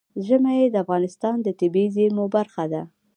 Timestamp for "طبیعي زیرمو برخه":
1.59-2.63